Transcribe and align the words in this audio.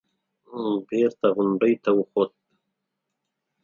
بېرته 0.87 1.27
غونډۍ 1.35 1.73
ته 1.83 1.89
وخوت. 1.97 2.31